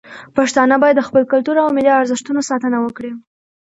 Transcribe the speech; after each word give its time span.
پښتانه 0.35 0.75
باید 0.83 0.95
د 0.97 1.01
خپل 1.07 1.23
کلتور 1.31 1.55
او 1.63 1.69
ملي 1.77 1.91
ارزښتونو 1.99 2.41
ساتنه 2.49 2.77
وکړي. 2.81 3.11